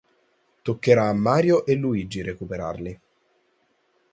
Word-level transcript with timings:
Toccherà 0.63 1.05
a 1.09 1.13
Mario 1.13 1.63
e 1.63 1.75
Luigi 1.75 2.23
recuperarli. 2.23 2.99